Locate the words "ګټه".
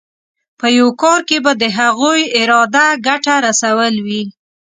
3.07-3.35